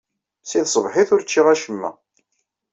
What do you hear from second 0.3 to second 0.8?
Seg